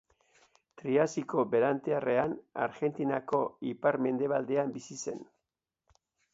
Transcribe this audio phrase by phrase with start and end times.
[0.81, 2.33] Triasiko Berantiarrean
[2.67, 3.43] Argentinako
[3.75, 5.25] ipar-mendebaldean bizi zen.